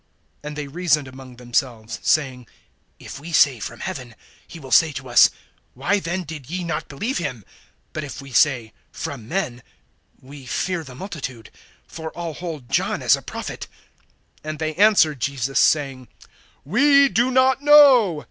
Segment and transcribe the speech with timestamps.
[0.41, 2.47] And they reasoned among themselves, saying:
[2.97, 4.15] If we say, From heaven,
[4.47, 5.29] he will say to us:
[5.75, 7.45] Why then did ye not believe him?
[7.93, 9.61] (26)But if we say, From men,
[10.19, 11.51] we fear the multitude;
[11.87, 13.67] for all hold John as a prophet.
[14.43, 16.07] (27)And they answered Jesus, saying:
[16.65, 18.19] We do not know.